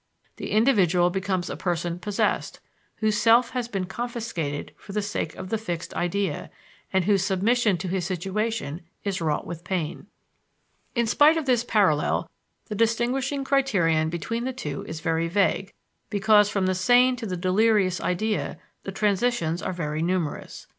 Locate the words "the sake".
4.93-5.35